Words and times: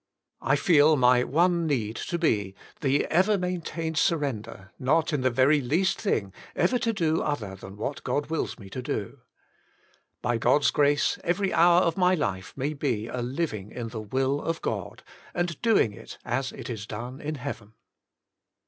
I 0.41 0.55
feel 0.55 0.95
my 0.95 1.23
one 1.23 1.67
need 1.67 1.95
to 1.95 2.17
be, 2.17 2.55
the 2.79 3.05
ever 3.11 3.37
maintained 3.37 3.99
surrender, 3.99 4.71
not, 4.79 5.13
in 5.13 5.21
the 5.21 5.29
very 5.29 5.61
least 5.61 6.01
thing, 6.01 6.33
ever 6.55 6.79
to 6.79 6.91
do 6.91 7.21
other 7.21 7.55
than 7.55 7.77
what 7.77 8.03
God 8.03 8.25
wills 8.25 8.57
me 8.57 8.67
to 8.71 8.81
do. 8.81 9.19
By 10.23 10.39
God's 10.39 10.71
grace 10.71 11.19
every 11.23 11.53
hour 11.53 11.81
of 11.81 11.97
my 11.97 12.15
life 12.15 12.51
may 12.55 12.73
be 12.73 13.07
a 13.09 13.21
living 13.21 13.71
in 13.71 13.89
the 13.89 14.01
will 14.01 14.41
of 14.41 14.59
God, 14.63 15.03
and 15.35 15.61
doing 15.61 15.93
it 15.93 16.17
as 16.25 16.51
it 16.51 16.67
is 16.67 16.87
done 16.87 17.21
in 17.21 17.35
heaven. 17.35 17.73